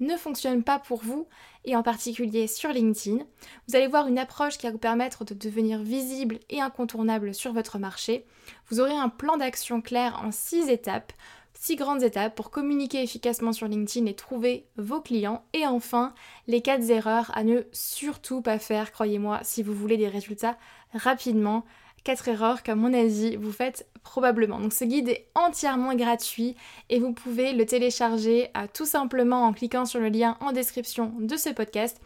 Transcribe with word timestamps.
ne 0.00 0.16
fonctionne 0.16 0.62
pas 0.62 0.78
pour 0.78 1.02
vous, 1.02 1.26
et 1.64 1.76
en 1.76 1.82
particulier 1.82 2.46
sur 2.46 2.70
LinkedIn. 2.70 3.24
Vous 3.68 3.76
allez 3.76 3.86
voir 3.86 4.06
une 4.06 4.18
approche 4.18 4.58
qui 4.58 4.66
va 4.66 4.72
vous 4.72 4.78
permettre 4.78 5.24
de 5.24 5.34
devenir 5.34 5.82
visible 5.82 6.38
et 6.50 6.60
incontournable 6.60 7.34
sur 7.34 7.52
votre 7.52 7.78
marché. 7.78 8.26
Vous 8.68 8.80
aurez 8.80 8.96
un 8.96 9.08
plan 9.08 9.36
d'action 9.36 9.80
clair 9.80 10.20
en 10.22 10.30
6 10.30 10.68
étapes, 10.68 11.12
6 11.54 11.76
grandes 11.76 12.02
étapes 12.02 12.34
pour 12.34 12.50
communiquer 12.50 13.02
efficacement 13.02 13.52
sur 13.52 13.68
LinkedIn 13.68 14.06
et 14.06 14.14
trouver 14.14 14.66
vos 14.76 15.00
clients. 15.00 15.44
Et 15.52 15.66
enfin, 15.66 16.12
les 16.46 16.60
4 16.60 16.90
erreurs 16.90 17.30
à 17.34 17.44
ne 17.44 17.62
surtout 17.72 18.42
pas 18.42 18.58
faire, 18.58 18.92
croyez-moi, 18.92 19.40
si 19.42 19.62
vous 19.62 19.74
voulez 19.74 19.96
des 19.96 20.08
résultats 20.08 20.58
rapidement 20.92 21.64
4 22.04 22.28
erreurs 22.28 22.62
qu'à 22.62 22.74
mon 22.74 22.94
avis 22.94 23.36
vous 23.36 23.52
faites 23.52 23.86
probablement. 24.02 24.60
Donc 24.60 24.72
ce 24.72 24.84
guide 24.84 25.08
est 25.08 25.26
entièrement 25.34 25.94
gratuit 25.94 26.56
et 26.90 27.00
vous 27.00 27.12
pouvez 27.12 27.52
le 27.52 27.66
télécharger 27.66 28.48
euh, 28.56 28.66
tout 28.72 28.86
simplement 28.86 29.44
en 29.44 29.52
cliquant 29.52 29.86
sur 29.86 30.00
le 30.00 30.08
lien 30.08 30.36
en 30.40 30.52
description 30.52 31.12
de 31.18 31.36
ce 31.36 31.50
podcast 31.50 32.00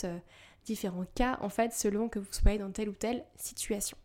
cas 1.15 1.37
en 1.41 1.49
fait 1.49 1.73
selon 1.73 2.09
que 2.09 2.19
vous 2.19 2.27
soyez 2.31 2.57
dans 2.57 2.71
telle 2.71 2.89
ou 2.89 2.93
telle 2.93 3.25
situation. 3.35 3.97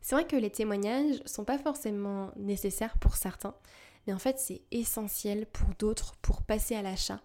C'est 0.00 0.14
vrai 0.14 0.26
que 0.26 0.36
les 0.36 0.50
témoignages 0.50 1.22
sont 1.24 1.44
pas 1.44 1.58
forcément 1.58 2.30
nécessaires 2.36 2.98
pour 2.98 3.16
certains, 3.16 3.54
mais 4.06 4.12
en 4.12 4.18
fait 4.18 4.38
c'est 4.38 4.62
essentiel 4.70 5.46
pour 5.46 5.68
d'autres 5.78 6.14
pour 6.20 6.42
passer 6.42 6.74
à 6.74 6.82
l'achat 6.82 7.20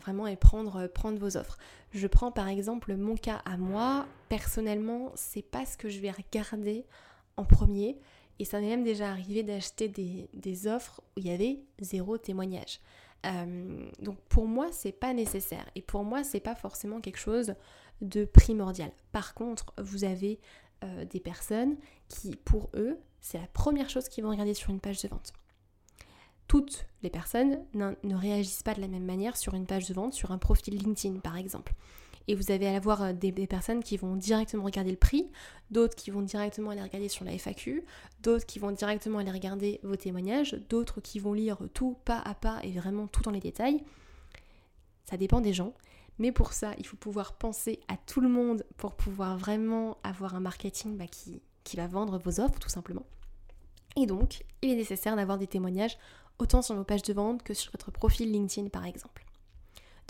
vraiment 0.00 0.26
et 0.26 0.36
prendre, 0.36 0.86
prendre 0.86 1.18
vos 1.18 1.36
offres. 1.36 1.58
Je 1.92 2.06
prends 2.06 2.32
par 2.32 2.48
exemple 2.48 2.94
mon 2.96 3.16
cas 3.16 3.42
à 3.44 3.56
moi. 3.56 4.06
Personnellement, 4.28 5.12
c'est 5.14 5.42
pas 5.42 5.66
ce 5.66 5.76
que 5.76 5.88
je 5.88 6.00
vais 6.00 6.10
regarder 6.10 6.84
en 7.36 7.44
premier. 7.44 7.98
Et 8.38 8.44
ça 8.44 8.60
m'est 8.60 8.68
même 8.68 8.84
déjà 8.84 9.10
arrivé 9.10 9.42
d'acheter 9.42 9.88
des, 9.88 10.66
offres 10.66 11.00
où 11.16 11.20
il 11.20 11.26
y 11.26 11.30
avait 11.30 11.60
zéro 11.80 12.18
témoignage. 12.18 12.80
Euh, 13.24 13.88
donc 14.00 14.18
pour 14.28 14.46
moi, 14.46 14.68
c'est 14.72 14.92
pas 14.92 15.12
nécessaire. 15.12 15.64
Et 15.74 15.82
pour 15.82 16.02
moi, 16.02 16.24
c'est 16.24 16.40
pas 16.40 16.54
forcément 16.54 17.00
quelque 17.00 17.18
chose 17.18 17.54
de 18.00 18.24
primordial. 18.24 18.90
Par 19.12 19.34
contre, 19.34 19.72
vous 19.78 20.04
avez 20.04 20.40
euh, 20.82 21.04
des 21.04 21.20
personnes 21.20 21.76
qui, 22.08 22.34
pour 22.34 22.70
eux, 22.74 22.98
c'est 23.20 23.38
la 23.38 23.46
première 23.46 23.88
chose 23.88 24.08
qu'ils 24.08 24.24
vont 24.24 24.30
regarder 24.30 24.54
sur 24.54 24.70
une 24.70 24.80
page 24.80 25.00
de 25.02 25.08
vente 25.08 25.32
toutes 26.52 26.84
les 27.02 27.08
personnes 27.08 27.60
ne 27.72 28.14
réagissent 28.14 28.62
pas 28.62 28.74
de 28.74 28.82
la 28.82 28.86
même 28.86 29.06
manière 29.06 29.38
sur 29.38 29.54
une 29.54 29.64
page 29.64 29.88
de 29.88 29.94
vente, 29.94 30.12
sur 30.12 30.32
un 30.32 30.36
profil 30.36 30.76
LinkedIn 30.76 31.20
par 31.20 31.38
exemple. 31.38 31.72
Et 32.28 32.34
vous 32.34 32.52
allez 32.52 32.66
avoir 32.66 33.02
euh, 33.02 33.12
des, 33.14 33.32
personnes 33.46 33.82
qui 33.82 33.96
vont 33.96 34.16
directement 34.16 34.64
regarder 34.64 34.90
le 34.90 34.98
prix, 34.98 35.30
d'autres 35.70 35.96
qui 35.96 36.10
vont 36.10 36.20
directement 36.20 36.68
aller 36.68 36.82
regarder 36.82 37.08
sur 37.08 37.24
la 37.24 37.32
FAQ, 37.38 37.86
d'autres 38.20 38.44
qui 38.44 38.58
vont 38.58 38.70
directement 38.70 39.20
aller 39.20 39.30
regarder 39.30 39.80
vos 39.82 39.96
témoignages, 39.96 40.52
d'autres 40.68 41.00
qui 41.00 41.20
vont 41.20 41.32
lire 41.32 41.56
tout 41.72 41.96
pas 42.04 42.18
à 42.18 42.34
pas 42.34 42.60
et 42.62 42.72
vraiment 42.72 43.06
tout 43.06 43.22
dans 43.22 43.30
les 43.30 43.40
détails. 43.40 43.82
Ça 45.08 45.16
dépend 45.16 45.40
des 45.40 45.54
gens. 45.54 45.72
Mais 46.18 46.32
pour 46.32 46.52
ça, 46.52 46.74
il 46.76 46.86
faut 46.86 46.98
pouvoir 46.98 47.32
penser 47.32 47.80
à 47.88 47.96
tout 47.96 48.20
le 48.20 48.28
monde 48.28 48.66
pour 48.76 48.94
pouvoir 48.94 49.38
vraiment 49.38 49.96
avoir 50.02 50.34
un 50.34 50.40
marketing 50.40 50.98
bah, 50.98 51.06
qui 51.06 51.76
va 51.76 51.86
vendre 51.86 52.18
vos 52.18 52.40
offres 52.40 52.58
tout 52.58 52.68
simplement. 52.68 53.06
Et 53.96 54.06
donc, 54.06 54.44
il 54.62 54.70
est 54.70 54.76
nécessaire 54.76 55.16
d'avoir 55.16 55.38
des 55.38 55.46
témoignages 55.46 55.98
autant 56.42 56.60
sur 56.60 56.74
vos 56.74 56.84
pages 56.84 57.02
de 57.02 57.12
vente 57.12 57.42
que 57.42 57.54
sur 57.54 57.72
votre 57.72 57.90
profil 57.90 58.30
LinkedIn 58.30 58.68
par 58.68 58.84
exemple. 58.84 59.24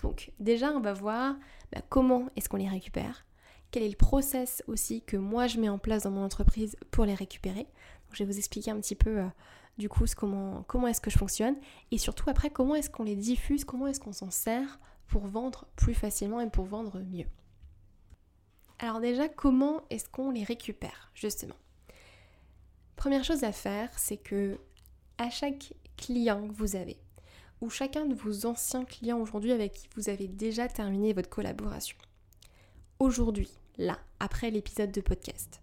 Donc 0.03 0.33
déjà, 0.41 0.71
on 0.73 0.81
va 0.81 0.93
voir 0.93 1.37
bah, 1.73 1.83
comment 1.89 2.29
est-ce 2.35 2.49
qu'on 2.49 2.57
les 2.57 2.69
récupère, 2.69 3.25
quel 3.71 3.83
est 3.83 3.89
le 3.89 3.97
process 3.97 4.63
aussi 4.67 5.03
que 5.03 5.17
moi 5.17 5.47
je 5.47 5.61
mets 5.61 5.69
en 5.69 5.79
place 5.79 6.03
dans 6.03 6.11
mon 6.11 6.25
entreprise 6.25 6.77
pour 6.91 7.05
les 7.05 7.15
récupérer. 7.15 7.67
je 8.13 8.25
vais 8.25 8.31
vous 8.31 8.39
expliquer 8.39 8.71
un 8.71 8.81
petit 8.81 8.95
peu 8.95 9.19
euh, 9.19 9.29
du 9.79 9.89
coup 9.89 10.05
comment, 10.17 10.65
comment 10.67 10.89
est-ce 10.89 11.01
que 11.01 11.11
je 11.11 11.19
fonctionne 11.19 11.57
et 11.91 11.99
surtout 11.99 12.29
après 12.29 12.51
comment 12.51 12.75
est-ce 12.75 12.91
qu'on 12.91 13.05
les 13.05 13.17
diffuse, 13.17 13.65
comment 13.65 13.87
est-ce 13.87 14.01
qu'on 14.01 14.13
s'en 14.13 14.31
sert 14.31 14.81
pour 15.07 15.27
vendre 15.27 15.67
plus 15.77 15.95
facilement 15.95 16.41
et 16.41 16.49
pour 16.49 16.65
vendre 16.65 16.99
mieux. 17.01 17.27
Alors 18.79 19.01
déjà, 19.01 19.29
comment 19.29 19.83
est-ce 19.91 20.09
qu'on 20.09 20.31
les 20.31 20.43
récupère 20.43 21.11
justement? 21.15 21.55
Première 22.97 23.25
chose 23.25 23.45
à 23.45 23.53
faire, 23.53 23.91
c'est 23.99 24.17
que 24.17 24.59
à 25.19 25.31
chaque 25.31 25.75
client 25.97 26.49
que 26.49 26.55
vous 26.55 26.77
avez, 26.77 26.99
ou 27.61 27.71
chacun 27.71 28.07
de 28.07 28.15
vos 28.15 28.47
anciens 28.47 28.85
clients 28.85 29.21
aujourd'hui 29.21 29.53
avec 29.53 29.73
qui 29.73 29.89
vous 29.97 30.09
avez 30.09 30.29
déjà 30.29 30.69
terminé 30.69 31.13
votre 31.13 31.29
collaboration, 31.29 31.97
aujourd'hui, 32.99 33.51
là, 33.79 33.99
après 34.21 34.51
l'épisode 34.51 34.93
de 34.93 35.01
podcast, 35.01 35.63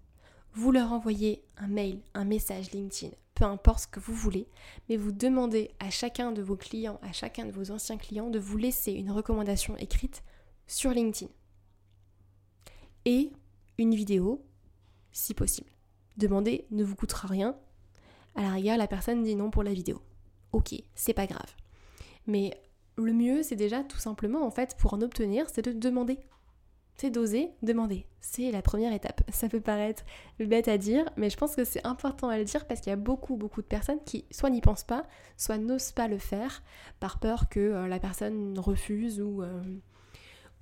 vous 0.54 0.72
leur 0.72 0.92
envoyez 0.92 1.44
un 1.58 1.68
mail, 1.68 2.02
un 2.14 2.26
message 2.26 2.72
LinkedIn, 2.72 3.14
peu 3.36 3.46
importe 3.46 3.84
ce 3.84 3.88
que 3.88 4.00
vous 4.00 4.14
voulez, 4.14 4.48
mais 4.90 4.98
vous 4.98 5.12
demandez 5.12 5.72
à 5.80 5.90
chacun 5.90 6.32
de 6.32 6.42
vos 6.42 6.58
clients, 6.58 7.00
à 7.02 7.12
chacun 7.12 7.46
de 7.46 7.52
vos 7.52 7.72
anciens 7.72 7.98
clients 7.98 8.30
de 8.30 8.40
vous 8.40 8.58
laisser 8.58 8.92
une 8.92 9.12
recommandation 9.12 9.78
écrite 9.78 10.24
sur 10.68 10.92
LinkedIn. 10.92 11.32
Et 13.06 13.32
une 13.78 13.96
vidéo, 13.96 14.46
si 15.12 15.34
possible. 15.34 15.72
Demander 16.18 16.66
ne 16.72 16.84
vous 16.84 16.96
coûtera 16.96 17.28
rien. 17.28 17.56
À 18.36 18.42
la 18.42 18.52
rigueur, 18.52 18.78
la 18.78 18.88
personne 18.88 19.24
dit 19.24 19.36
non 19.36 19.52
pour 19.52 19.64
la 19.64 19.74
vidéo. 19.74 20.02
Ok, 20.52 20.74
c'est 20.96 21.14
pas 21.14 21.28
grave. 21.28 21.56
Mais 22.28 22.60
le 22.98 23.14
mieux, 23.14 23.44
c'est 23.44 23.56
déjà 23.56 23.84
tout 23.84 23.98
simplement, 23.98 24.46
en 24.46 24.52
fait, 24.52 24.76
pour 24.78 24.94
en 24.94 25.02
obtenir, 25.02 25.46
c'est 25.52 25.64
de 25.64 25.72
demander. 25.72 26.20
C'est 26.96 27.12
d'oser 27.12 27.52
demander. 27.62 28.06
C'est 28.20 28.52
la 28.52 28.62
première 28.62 28.92
étape. 28.92 29.22
Ça 29.32 29.48
peut 29.48 29.62
paraître 29.62 30.04
bête 30.40 30.68
à 30.68 30.78
dire, 30.78 31.06
mais 31.16 31.30
je 31.30 31.38
pense 31.38 31.56
que 31.56 31.64
c'est 31.64 31.86
important 31.88 32.28
à 32.28 32.38
le 32.38 32.44
dire 32.44 32.68
parce 32.68 32.82
qu'il 32.82 32.90
y 32.90 32.94
a 32.94 32.98
beaucoup, 32.98 33.38
beaucoup 33.38 33.62
de 33.62 33.68
personnes 33.68 34.04
qui 34.06 34.26
soit 34.32 34.50
n'y 34.50 34.60
pensent 34.60 34.84
pas, 34.84 35.06
soit 35.38 35.58
n'osent 35.58 35.94
pas 35.94 36.10
le 36.10 36.18
faire 36.18 36.62
par 37.00 37.20
peur 37.20 37.48
que 37.48 37.60
euh, 37.60 37.88
la 37.88 38.00
personne 38.00 38.60
refuse 38.60 39.22
ou, 39.22 39.42
euh, 39.42 39.64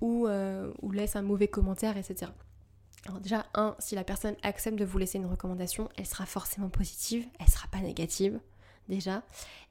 ou, 0.00 0.28
euh, 0.28 0.72
ou 0.80 0.92
laisse 0.92 1.16
un 1.16 1.22
mauvais 1.22 1.48
commentaire, 1.48 1.96
etc. 1.96 2.30
Alors 3.06 3.20
déjà, 3.20 3.46
un, 3.54 3.74
si 3.80 3.96
la 3.96 4.04
personne 4.04 4.36
accepte 4.42 4.78
de 4.78 4.84
vous 4.84 4.98
laisser 4.98 5.18
une 5.18 5.26
recommandation, 5.26 5.88
elle 5.96 6.06
sera 6.06 6.24
forcément 6.24 6.68
positive, 6.68 7.26
elle 7.40 7.48
sera 7.48 7.66
pas 7.68 7.80
négative, 7.80 8.38
déjà. 8.88 9.22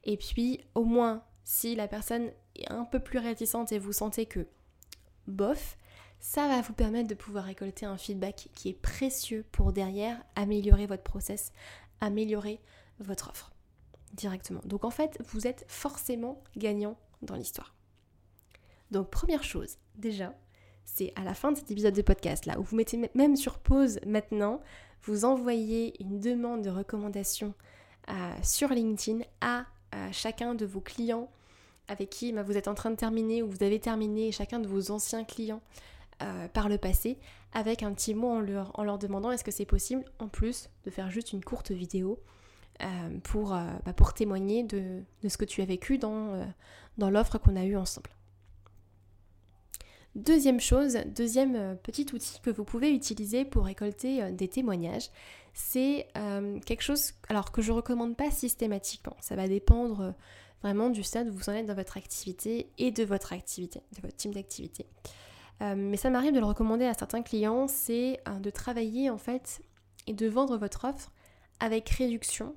Et 0.04 0.16
puis, 0.16 0.64
au 0.74 0.84
moins, 0.84 1.22
si 1.44 1.74
la 1.74 1.88
personne 1.88 2.30
est 2.56 2.70
un 2.70 2.84
peu 2.84 3.00
plus 3.00 3.18
réticente 3.18 3.72
et 3.72 3.78
vous 3.78 3.92
sentez 3.92 4.26
que 4.26 4.46
bof, 5.26 5.76
ça 6.20 6.48
va 6.48 6.60
vous 6.60 6.72
permettre 6.72 7.08
de 7.08 7.14
pouvoir 7.14 7.44
récolter 7.44 7.86
un 7.86 7.96
feedback 7.96 8.48
qui 8.54 8.70
est 8.70 8.80
précieux 8.80 9.44
pour 9.52 9.72
derrière 9.72 10.20
améliorer 10.34 10.86
votre 10.86 11.04
process, 11.04 11.52
améliorer 12.00 12.60
votre 12.98 13.30
offre 13.30 13.52
directement. 14.12 14.60
Donc 14.64 14.84
en 14.84 14.90
fait, 14.90 15.18
vous 15.30 15.46
êtes 15.46 15.64
forcément 15.68 16.42
gagnant 16.56 16.96
dans 17.22 17.36
l'histoire. 17.36 17.74
Donc 18.90 19.10
première 19.10 19.44
chose, 19.44 19.78
déjà, 19.94 20.34
c'est 20.84 21.12
à 21.14 21.22
la 21.22 21.34
fin 21.34 21.52
de 21.52 21.58
cet 21.58 21.70
épisode 21.70 21.94
de 21.94 22.02
podcast 22.02 22.46
là, 22.46 22.58
où 22.58 22.62
vous 22.62 22.76
mettez 22.76 23.10
même 23.14 23.36
sur 23.36 23.58
pause 23.58 24.00
maintenant, 24.06 24.60
vous 25.02 25.24
envoyez 25.24 26.02
une 26.02 26.18
demande 26.18 26.62
de 26.62 26.70
recommandation 26.70 27.54
sur 28.42 28.68
LinkedIn 28.70 29.20
à, 29.40 29.64
chacun 30.12 30.54
de 30.54 30.64
vos 30.64 30.80
clients 30.80 31.28
avec 31.88 32.10
qui 32.10 32.32
bah, 32.32 32.42
vous 32.42 32.56
êtes 32.56 32.68
en 32.68 32.74
train 32.74 32.90
de 32.90 32.96
terminer 32.96 33.42
ou 33.42 33.50
vous 33.50 33.62
avez 33.62 33.80
terminé, 33.80 34.30
chacun 34.30 34.60
de 34.60 34.68
vos 34.68 34.90
anciens 34.90 35.24
clients 35.24 35.62
euh, 36.22 36.48
par 36.48 36.68
le 36.68 36.78
passé, 36.78 37.18
avec 37.52 37.82
un 37.82 37.92
petit 37.92 38.14
mot 38.14 38.28
en 38.28 38.40
leur, 38.40 38.98
demandant 38.98 39.30
est-ce 39.30 39.44
que 39.44 39.50
c'est 39.50 39.64
possible, 39.64 40.04
en 40.18 40.28
plus 40.28 40.68
de 40.84 40.90
faire 40.90 41.10
juste 41.10 41.32
une 41.32 41.42
courte 41.42 41.70
vidéo 41.70 42.20
euh, 42.82 42.86
pour, 43.24 43.50
bah, 43.50 43.92
pour 43.96 44.12
témoigner 44.12 44.62
de, 44.62 45.00
de, 45.22 45.28
ce 45.28 45.36
que 45.38 45.44
tu 45.44 45.62
as 45.62 45.64
vécu 45.64 45.98
dans, 45.98 46.46
dans 46.98 47.10
l'offre 47.10 47.38
qu'on 47.38 47.56
a 47.56 47.64
eue 47.64 47.76
ensemble. 47.76 48.10
Deuxième 50.18 50.58
chose, 50.58 50.98
deuxième 51.14 51.54
euh, 51.54 51.74
petit 51.74 52.06
outil 52.12 52.40
que 52.40 52.50
vous 52.50 52.64
pouvez 52.64 52.92
utiliser 52.92 53.44
pour 53.44 53.66
récolter 53.66 54.20
euh, 54.20 54.32
des 54.32 54.48
témoignages, 54.48 55.10
c'est 55.58 56.06
euh, 56.16 56.60
quelque 56.60 56.82
chose 56.82 57.14
alors 57.28 57.50
que 57.50 57.62
je 57.62 57.72
recommande 57.72 58.16
pas 58.16 58.30
systématiquement. 58.30 59.16
Ça 59.20 59.34
va 59.34 59.48
dépendre 59.48 60.14
vraiment 60.62 60.88
du 60.88 61.02
stade 61.02 61.28
où 61.28 61.32
vous 61.32 61.50
en 61.50 61.52
êtes 61.52 61.66
dans 61.66 61.74
votre 61.74 61.96
activité 61.96 62.70
et 62.78 62.92
de 62.92 63.02
votre 63.02 63.32
activité, 63.32 63.82
de 63.96 64.00
votre 64.00 64.16
team 64.16 64.32
d'activité. 64.32 64.86
mais 65.60 65.96
ça 65.96 66.10
m'arrive 66.10 66.32
de 66.32 66.38
le 66.38 66.46
recommander 66.46 66.84
à 66.84 66.94
certains 66.94 67.22
clients, 67.22 67.66
c'est 67.68 68.20
de 68.40 68.50
travailler 68.50 69.10
en 69.10 69.18
fait 69.18 69.60
et 70.06 70.14
de 70.14 70.28
vendre 70.28 70.56
votre 70.56 70.84
offre 70.84 71.12
avec 71.60 71.88
réduction, 71.90 72.54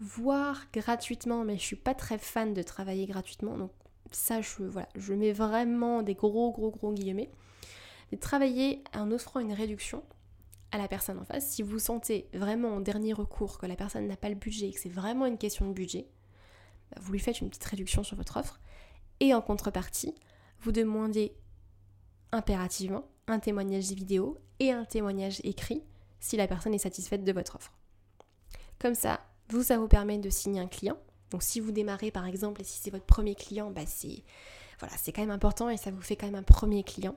voire 0.00 0.66
gratuitement, 0.72 1.44
mais 1.44 1.56
je 1.56 1.62
suis 1.62 1.76
pas 1.76 1.94
très 1.94 2.18
fan 2.18 2.52
de 2.52 2.62
travailler 2.62 3.06
gratuitement, 3.06 3.56
donc 3.56 3.70
ça 4.10 4.40
je, 4.40 4.64
voilà, 4.64 4.88
je 4.96 5.14
mets 5.14 5.32
vraiment 5.32 6.02
des 6.02 6.14
gros 6.14 6.50
gros 6.50 6.70
gros 6.70 6.92
guillemets, 6.92 7.30
de 8.12 8.16
travailler 8.16 8.82
en 8.92 9.12
offrant 9.12 9.40
une 9.40 9.52
réduction 9.52 10.02
à 10.72 10.78
la 10.78 10.88
personne 10.88 11.18
en 11.18 11.24
face. 11.24 11.46
Si 11.46 11.62
vous 11.62 11.78
sentez 11.78 12.28
vraiment 12.32 12.74
en 12.74 12.80
dernier 12.80 13.12
recours 13.12 13.58
que 13.58 13.66
la 13.66 13.76
personne 13.76 14.06
n'a 14.06 14.16
pas 14.16 14.28
le 14.28 14.34
budget 14.34 14.68
et 14.68 14.72
que 14.72 14.80
c'est 14.80 14.88
vraiment 14.88 15.26
une 15.26 15.38
question 15.38 15.66
de 15.68 15.72
budget, 15.72 16.08
bah, 16.90 16.98
vous 17.00 17.12
lui 17.12 17.18
faites 17.18 17.40
une 17.40 17.48
petite 17.48 17.64
réduction 17.64 18.02
sur 18.02 18.16
votre 18.16 18.36
offre. 18.36 18.60
Et 19.20 19.34
en 19.34 19.42
contrepartie, 19.42 20.14
vous 20.60 20.72
demandez 20.72 21.34
impérativement 22.32 23.04
un 23.26 23.38
témoignage 23.38 23.92
vidéo 23.92 24.38
et 24.58 24.70
un 24.70 24.84
témoignage 24.84 25.40
écrit 25.44 25.82
si 26.20 26.36
la 26.36 26.46
personne 26.46 26.74
est 26.74 26.78
satisfaite 26.78 27.24
de 27.24 27.32
votre 27.32 27.56
offre. 27.56 27.72
Comme 28.78 28.94
ça, 28.94 29.20
vous, 29.48 29.62
ça 29.62 29.78
vous 29.78 29.88
permet 29.88 30.18
de 30.18 30.30
signer 30.30 30.60
un 30.60 30.68
client 30.68 30.96
donc 31.30 31.42
si 31.42 31.60
vous 31.60 31.72
démarrez 31.72 32.10
par 32.10 32.26
exemple 32.26 32.60
et 32.60 32.64
si 32.64 32.78
c'est 32.78 32.90
votre 32.90 33.06
premier 33.06 33.34
client, 33.34 33.70
bah 33.70 33.86
c'est 33.86 34.22
voilà, 34.78 34.96
c'est 34.96 35.12
quand 35.12 35.22
même 35.22 35.30
important 35.30 35.68
et 35.68 35.76
ça 35.76 35.90
vous 35.90 36.00
fait 36.00 36.16
quand 36.16 36.26
même 36.26 36.34
un 36.34 36.42
premier 36.42 36.82
client. 36.82 37.16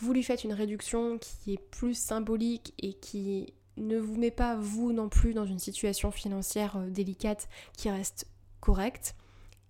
Vous 0.00 0.14
lui 0.14 0.22
faites 0.22 0.44
une 0.44 0.54
réduction 0.54 1.18
qui 1.18 1.52
est 1.52 1.70
plus 1.70 1.94
symbolique 1.94 2.72
et 2.78 2.94
qui 2.94 3.52
ne 3.76 3.98
vous 3.98 4.16
met 4.16 4.30
pas 4.30 4.56
vous 4.56 4.92
non 4.92 5.10
plus 5.10 5.34
dans 5.34 5.44
une 5.44 5.58
situation 5.58 6.10
financière 6.10 6.76
euh, 6.76 6.88
délicate 6.88 7.48
qui 7.76 7.90
reste 7.90 8.26
correcte. 8.60 9.14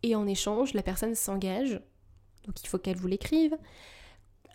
Et 0.02 0.14
en 0.14 0.26
échange, 0.26 0.72
la 0.72 0.82
personne 0.82 1.16
s'engage, 1.16 1.80
donc 2.46 2.62
il 2.62 2.68
faut 2.68 2.78
qu'elle 2.78 2.96
vous 2.96 3.08
l'écrive, 3.08 3.56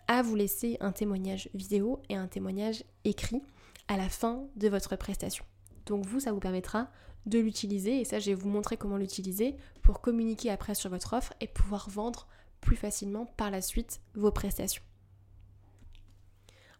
à 0.08 0.22
vous 0.22 0.34
laisser 0.34 0.78
un 0.80 0.92
témoignage 0.92 1.50
vidéo 1.52 2.00
et 2.08 2.16
un 2.16 2.26
témoignage 2.26 2.82
écrit 3.04 3.42
à 3.88 3.98
la 3.98 4.08
fin 4.08 4.44
de 4.56 4.68
votre 4.68 4.96
prestation. 4.96 5.44
Donc 5.84 6.06
vous, 6.06 6.20
ça 6.20 6.32
vous 6.32 6.40
permettra 6.40 6.88
de 7.26 7.38
l'utiliser 7.38 8.00
et 8.00 8.04
ça 8.04 8.18
je 8.18 8.30
vais 8.30 8.34
vous 8.34 8.48
montrer 8.48 8.76
comment 8.76 8.96
l'utiliser 8.96 9.56
pour 9.82 10.00
communiquer 10.00 10.50
après 10.50 10.74
sur 10.74 10.90
votre 10.90 11.12
offre 11.12 11.34
et 11.40 11.48
pouvoir 11.48 11.90
vendre 11.90 12.28
plus 12.60 12.76
facilement 12.76 13.26
par 13.36 13.50
la 13.50 13.60
suite 13.60 14.00
vos 14.14 14.30
prestations. 14.30 14.82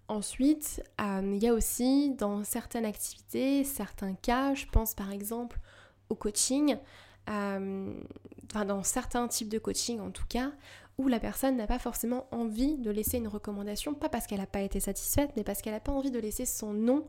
Ensuite, 0.08 0.82
euh, 1.00 1.32
il 1.34 1.42
y 1.42 1.48
a 1.48 1.52
aussi 1.52 2.14
dans 2.14 2.44
certaines 2.44 2.84
activités, 2.84 3.64
certains 3.64 4.14
cas, 4.14 4.54
je 4.54 4.66
pense 4.66 4.94
par 4.94 5.10
exemple 5.10 5.58
au 6.10 6.14
coaching, 6.14 6.76
euh, 7.28 7.92
enfin 8.48 8.64
dans 8.64 8.84
certains 8.84 9.26
types 9.26 9.48
de 9.48 9.58
coaching 9.58 9.98
en 9.98 10.12
tout 10.12 10.26
cas, 10.28 10.52
où 10.98 11.08
la 11.08 11.18
personne 11.18 11.56
n'a 11.56 11.66
pas 11.66 11.80
forcément 11.80 12.28
envie 12.30 12.76
de 12.76 12.90
laisser 12.90 13.18
une 13.18 13.26
recommandation, 13.26 13.94
pas 13.94 14.08
parce 14.08 14.28
qu'elle 14.28 14.38
n'a 14.38 14.46
pas 14.46 14.60
été 14.60 14.78
satisfaite, 14.78 15.32
mais 15.36 15.42
parce 15.42 15.60
qu'elle 15.60 15.74
n'a 15.74 15.80
pas 15.80 15.92
envie 15.92 16.12
de 16.12 16.20
laisser 16.20 16.46
son 16.46 16.72
nom 16.72 17.04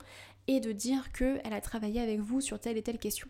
et 0.48 0.60
de 0.60 0.72
dire 0.72 1.12
qu'elle 1.12 1.54
a 1.54 1.62
travaillé 1.62 2.02
avec 2.02 2.20
vous 2.20 2.42
sur 2.42 2.60
telle 2.60 2.78
et 2.78 2.84
telle 2.84 2.98
question. 2.98 3.28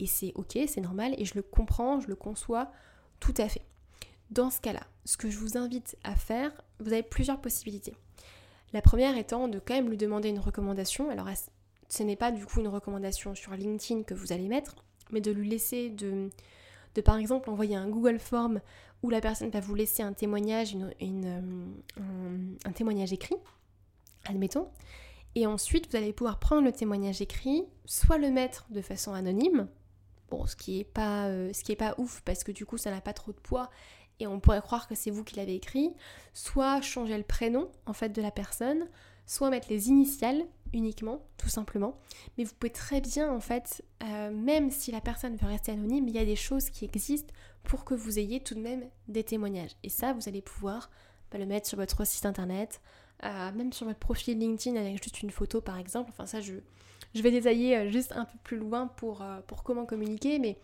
Et 0.00 0.06
c'est 0.06 0.32
ok, 0.34 0.58
c'est 0.66 0.80
normal, 0.80 1.14
et 1.18 1.24
je 1.24 1.34
le 1.36 1.42
comprends, 1.42 2.00
je 2.00 2.08
le 2.08 2.16
conçois 2.16 2.72
tout 3.20 3.34
à 3.36 3.48
fait. 3.48 3.62
Dans 4.30 4.50
ce 4.50 4.60
cas-là, 4.60 4.82
ce 5.04 5.16
que 5.16 5.30
je 5.30 5.38
vous 5.38 5.56
invite 5.56 5.96
à 6.02 6.16
faire, 6.16 6.50
vous 6.80 6.92
avez 6.92 7.04
plusieurs 7.04 7.40
possibilités. 7.40 7.94
La 8.72 8.82
première 8.82 9.16
étant 9.16 9.48
de 9.48 9.58
quand 9.58 9.74
même 9.74 9.90
lui 9.90 9.96
demander 9.96 10.28
une 10.30 10.38
recommandation. 10.38 11.10
Alors 11.10 11.28
ce 11.88 12.02
n'est 12.02 12.16
pas 12.16 12.32
du 12.32 12.46
coup 12.46 12.60
une 12.60 12.68
recommandation 12.68 13.34
sur 13.34 13.52
LinkedIn 13.52 14.02
que 14.04 14.14
vous 14.14 14.32
allez 14.32 14.48
mettre, 14.48 14.76
mais 15.10 15.20
de 15.20 15.30
lui 15.30 15.48
laisser 15.48 15.90
de, 15.90 16.30
par 17.04 17.16
exemple 17.18 17.50
envoyer 17.50 17.76
un 17.76 17.88
Google 17.88 18.18
Form 18.18 18.60
où 19.02 19.10
la 19.10 19.20
personne 19.20 19.50
va 19.50 19.60
vous 19.60 19.74
laisser 19.74 20.02
un 20.02 20.12
témoignage, 20.12 20.76
euh, 20.76 21.66
un, 22.64 22.72
témoignage 22.72 23.12
écrit, 23.12 23.36
admettons. 24.24 24.68
Et 25.34 25.46
ensuite, 25.46 25.90
vous 25.90 25.96
allez 25.96 26.12
pouvoir 26.12 26.38
prendre 26.38 26.62
le 26.62 26.72
témoignage 26.72 27.20
écrit, 27.20 27.64
soit 27.84 28.18
le 28.18 28.30
mettre 28.30 28.66
de 28.70 28.80
façon 28.80 29.12
anonyme, 29.12 29.66
bon, 30.30 30.46
ce 30.46 30.56
qui 30.56 30.80
est 30.80 30.84
pas, 30.84 31.26
euh, 31.26 31.52
pas 31.78 31.94
ouf 31.98 32.22
parce 32.24 32.44
que 32.44 32.52
du 32.52 32.64
coup, 32.64 32.78
ça 32.78 32.90
n'a 32.90 33.00
pas 33.00 33.12
trop 33.12 33.32
de 33.32 33.40
poids 33.40 33.70
et 34.22 34.26
on 34.28 34.38
pourrait 34.38 34.62
croire 34.62 34.86
que 34.86 34.94
c'est 34.94 35.10
vous 35.10 35.24
qui 35.24 35.36
l'avez 35.36 35.56
écrit, 35.56 35.92
soit 36.32 36.80
changer 36.80 37.16
le 37.16 37.24
prénom 37.24 37.68
en 37.86 37.92
fait 37.92 38.10
de 38.10 38.22
la 38.22 38.30
personne, 38.30 38.86
soit 39.26 39.50
mettre 39.50 39.66
les 39.68 39.88
initiales 39.88 40.44
uniquement, 40.72 41.26
tout 41.38 41.48
simplement. 41.48 41.98
Mais 42.38 42.44
vous 42.44 42.54
pouvez 42.58 42.72
très 42.72 43.00
bien, 43.00 43.30
en 43.32 43.40
fait, 43.40 43.84
euh, 44.04 44.30
même 44.30 44.70
si 44.70 44.92
la 44.92 45.00
personne 45.00 45.36
veut 45.36 45.46
rester 45.46 45.72
anonyme, 45.72 46.06
il 46.08 46.14
y 46.14 46.18
a 46.18 46.24
des 46.24 46.36
choses 46.36 46.70
qui 46.70 46.84
existent 46.84 47.34
pour 47.64 47.84
que 47.84 47.94
vous 47.94 48.18
ayez 48.18 48.40
tout 48.40 48.54
de 48.54 48.60
même 48.60 48.84
des 49.08 49.24
témoignages. 49.24 49.72
Et 49.82 49.88
ça, 49.88 50.12
vous 50.12 50.28
allez 50.28 50.40
pouvoir 50.40 50.88
bah, 51.32 51.38
le 51.38 51.46
mettre 51.46 51.68
sur 51.68 51.78
votre 51.78 52.06
site 52.06 52.24
internet, 52.24 52.80
euh, 53.24 53.52
même 53.52 53.72
sur 53.72 53.86
votre 53.86 53.98
profil 53.98 54.38
LinkedIn 54.38 54.78
avec 54.80 55.02
juste 55.02 55.22
une 55.22 55.30
photo 55.30 55.60
par 55.60 55.78
exemple. 55.78 56.10
Enfin 56.10 56.26
ça 56.26 56.40
je, 56.40 56.54
vais 57.14 57.30
détailler 57.30 57.76
euh, 57.76 57.88
juste 57.88 58.12
un 58.12 58.24
peu 58.24 58.36
plus 58.42 58.56
loin 58.56 58.88
pour 58.88 59.22
comment 59.62 59.86
communiquer, 59.86 60.38
mais 60.40 60.58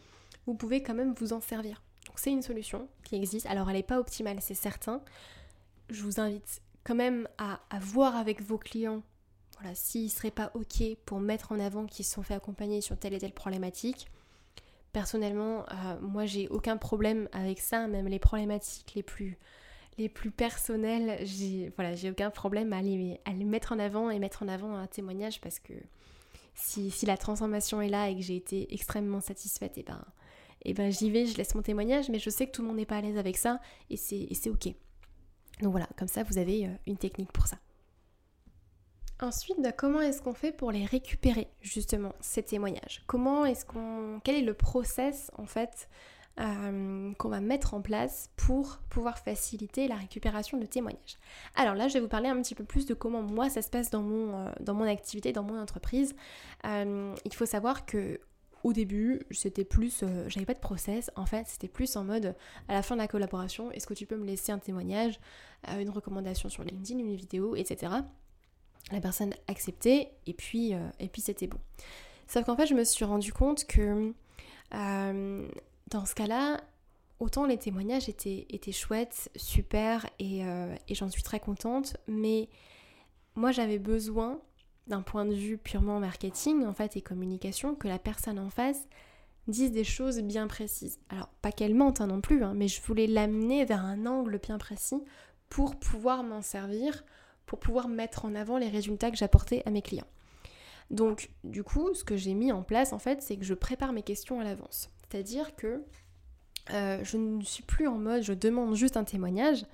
vous 0.46 0.54
pouvez 0.54 0.82
quand 0.82 0.94
même 0.94 1.14
vous 1.14 1.32
en 1.32 1.40
servir. 1.40 1.80
C'est 2.18 2.32
une 2.32 2.42
solution 2.42 2.88
qui 3.04 3.14
existe. 3.14 3.46
Alors 3.46 3.70
elle 3.70 3.76
n'est 3.76 3.82
pas 3.82 4.00
optimale, 4.00 4.38
c'est 4.40 4.54
certain. 4.54 5.00
Je 5.88 6.02
vous 6.02 6.20
invite 6.20 6.60
quand 6.84 6.96
même 6.96 7.28
à, 7.38 7.60
voir 7.80 8.16
avec 8.16 8.42
vos 8.42 8.58
clients 8.58 9.02
voilà, 9.60 9.74
s'ils 9.74 10.04
ne 10.04 10.10
seraient 10.10 10.30
pas 10.30 10.50
OK 10.54 10.82
pour 11.04 11.20
mettre 11.20 11.52
en 11.52 11.60
avant 11.60 11.86
qu'ils 11.86 12.04
se 12.04 12.14
sont 12.14 12.22
fait 12.22 12.34
accompagner 12.34 12.80
sur 12.80 12.98
telle 12.98 13.14
et 13.14 13.18
telle 13.18 13.32
problématique. 13.32 14.08
Personnellement, 14.92 15.64
moi 16.00 16.26
j'ai 16.26 16.48
aucun 16.48 16.76
problème 16.76 17.28
avec 17.32 17.60
ça, 17.60 17.86
même 17.86 18.08
les 18.08 18.18
problématiques 18.18 18.94
les 18.94 19.02
plus 19.02 19.38
les 19.98 20.08
plus 20.08 20.30
personnels, 20.30 21.24
j'ai 21.26 21.72
voilà, 21.76 21.94
aucun 22.08 22.30
problème 22.30 22.72
à 22.72 22.82
les, 22.82 23.20
à 23.24 23.32
les 23.32 23.44
mettre 23.44 23.72
en 23.72 23.80
avant 23.80 24.10
et 24.10 24.18
mettre 24.20 24.44
en 24.44 24.48
avant 24.48 24.74
un 24.74 24.86
témoignage 24.86 25.40
parce 25.40 25.58
que 25.58 25.74
si, 26.54 26.90
si 26.90 27.04
la 27.04 27.16
transformation 27.16 27.80
est 27.80 27.88
là 27.88 28.08
et 28.08 28.14
que 28.14 28.22
j'ai 28.22 28.36
été 28.36 28.72
extrêmement 28.72 29.20
satisfaite, 29.20 29.76
et 29.76 29.80
eh 29.80 29.84
ben, 29.84 30.04
et 30.64 30.70
eh 30.70 30.74
ben 30.74 30.90
j'y 30.90 31.10
vais, 31.10 31.24
je 31.24 31.36
laisse 31.36 31.54
mon 31.54 31.62
témoignage, 31.62 32.08
mais 32.08 32.18
je 32.18 32.30
sais 32.30 32.46
que 32.46 32.50
tout 32.50 32.62
le 32.62 32.68
monde 32.68 32.78
n'est 32.78 32.86
pas 32.86 32.96
à 32.96 33.00
l'aise 33.00 33.16
avec 33.16 33.36
ça 33.36 33.60
et 33.90 33.96
c'est 33.96 34.50
ok. 34.50 34.74
Donc 35.60 35.70
voilà, 35.70 35.88
comme 35.96 36.08
ça 36.08 36.22
vous 36.24 36.38
avez 36.38 36.66
euh, 36.66 36.70
une 36.86 36.96
technique 36.96 37.32
pour 37.32 37.46
ça. 37.46 37.58
Ensuite, 39.20 39.60
bah, 39.60 39.72
comment 39.72 40.00
est-ce 40.00 40.22
qu'on 40.22 40.34
fait 40.34 40.52
pour 40.52 40.70
les 40.70 40.84
récupérer 40.84 41.48
justement 41.60 42.12
ces 42.20 42.42
témoignages? 42.42 43.02
Comment 43.06 43.44
est-ce 43.44 43.64
qu'on 43.64 44.20
quel 44.22 44.36
est 44.36 44.42
le 44.42 44.54
process 44.54 45.30
en 45.36 45.46
fait 45.46 45.88
euh, 46.38 47.12
qu'on 47.14 47.28
va 47.28 47.40
mettre 47.40 47.74
en 47.74 47.80
place 47.80 48.30
pour 48.36 48.78
pouvoir 48.90 49.18
faciliter 49.18 49.88
la 49.88 49.96
récupération 49.96 50.58
de 50.58 50.66
témoignages? 50.66 51.18
Alors 51.56 51.74
là, 51.74 51.88
je 51.88 51.94
vais 51.94 52.00
vous 52.00 52.08
parler 52.08 52.28
un 52.28 52.40
petit 52.40 52.54
peu 52.54 52.64
plus 52.64 52.86
de 52.86 52.94
comment 52.94 53.22
moi 53.22 53.48
ça 53.48 53.62
se 53.62 53.70
passe 53.70 53.90
dans 53.90 54.02
mon, 54.02 54.46
euh, 54.46 54.84
activité, 54.84 55.32
dans 55.32 55.44
mon 55.44 55.60
entreprise. 55.60 56.14
Il 56.64 57.34
faut 57.34 57.46
savoir 57.46 57.86
que 57.86 58.20
au 58.64 58.72
début, 58.72 59.20
c'était 59.30 59.64
plus, 59.64 60.04
j'avais 60.26 60.46
pas 60.46 60.54
de 60.54 60.58
process, 60.58 61.10
en 61.16 61.26
fait, 61.26 61.46
c'était 61.46 61.68
plus 61.68 61.96
en 61.96 62.04
mode, 62.04 62.34
à 62.68 62.74
la 62.74 62.82
fin 62.82 62.96
de 62.96 63.00
la 63.00 63.08
collaboration, 63.08 63.70
est-ce 63.72 63.86
que 63.86 63.94
tu 63.94 64.06
peux 64.06 64.16
me 64.16 64.24
laisser 64.24 64.52
un 64.52 64.58
témoignage, 64.58 65.20
une 65.78 65.90
recommandation 65.90 66.48
sur 66.48 66.64
LinkedIn, 66.64 66.98
une 66.98 67.14
vidéo, 67.14 67.54
etc. 67.54 67.92
La 68.90 69.00
personne 69.00 69.34
acceptait, 69.46 70.10
et 70.26 70.34
puis, 70.34 70.72
et 70.98 71.08
puis 71.08 71.22
c'était 71.22 71.46
bon. 71.46 71.58
Sauf 72.26 72.44
qu'en 72.44 72.56
fait, 72.56 72.66
je 72.66 72.74
me 72.74 72.84
suis 72.84 73.04
rendu 73.04 73.32
compte 73.32 73.64
que 73.64 74.12
dans 74.72 76.04
ce 76.04 76.14
cas-là, 76.14 76.60
autant 77.20 77.46
les 77.46 77.58
témoignages 77.58 78.08
étaient, 78.08 78.46
étaient 78.50 78.72
chouettes, 78.72 79.30
super, 79.36 80.06
euh, 80.20 80.76
et, 80.88 80.94
j'en 80.94 81.08
suis 81.08 81.22
très 81.22 81.40
contente, 81.40 81.96
mais 82.06 82.48
moi 83.34 83.52
j'avais 83.52 83.78
besoin, 83.78 84.40
d'un 84.88 85.02
point 85.02 85.24
de 85.24 85.34
vue 85.34 85.58
purement 85.58 86.00
marketing 86.00 86.64
en 86.64 86.72
fait 86.72 86.96
et 86.96 87.02
communication, 87.02 87.74
que 87.74 87.88
la 87.88 87.98
personne 87.98 88.38
en 88.38 88.50
face 88.50 88.88
dise 89.46 89.72
des 89.72 89.84
choses 89.84 90.20
bien 90.20 90.46
précises. 90.46 90.98
Alors 91.08 91.28
pas 91.40 91.52
qu'elle 91.52 91.74
mente 91.74 92.00
hein, 92.00 92.06
non 92.06 92.20
plus, 92.20 92.42
hein, 92.42 92.52
mais 92.54 92.68
je 92.68 92.82
voulais 92.82 93.06
l'amener 93.06 93.64
vers 93.64 93.84
un 93.84 94.06
angle 94.06 94.38
bien 94.38 94.58
précis 94.58 95.02
pour 95.48 95.76
pouvoir 95.76 96.22
m'en 96.22 96.42
servir, 96.42 97.04
pour 97.46 97.58
pouvoir 97.58 97.88
mettre 97.88 98.24
en 98.24 98.34
avant 98.34 98.58
les 98.58 98.68
résultats 98.68 99.10
que 99.10 99.16
j'apportais 99.16 99.62
à 99.66 99.70
mes 99.70 99.82
clients. 99.82 100.06
Donc 100.90 101.30
du 101.44 101.62
coup, 101.64 101.94
ce 101.94 102.04
que 102.04 102.16
j'ai 102.16 102.34
mis 102.34 102.52
en 102.52 102.62
place 102.62 102.92
en 102.92 102.98
fait, 102.98 103.22
c'est 103.22 103.36
que 103.36 103.44
je 103.44 103.54
prépare 103.54 103.92
mes 103.92 104.02
questions 104.02 104.40
à 104.40 104.44
l'avance. 104.44 104.90
C'est-à-dire 105.08 105.56
que 105.56 105.82
euh, 106.70 107.02
je 107.02 107.16
ne 107.16 107.42
suis 107.42 107.62
plus 107.62 107.86
en 107.86 107.98
mode 107.98 108.22
je 108.22 108.34
demande 108.34 108.74
juste 108.74 108.96
un 108.96 109.04
témoignage. 109.04 109.64